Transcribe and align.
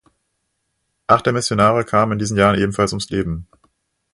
Acht 1.05 1.27
der 1.27 1.33
Missionare 1.33 1.83
kamen 1.85 2.13
in 2.13 2.17
diesen 2.17 2.35
Jahren 2.35 2.57
ebenfalls 2.59 2.91
ums 2.91 3.11
Leben. 3.11 3.47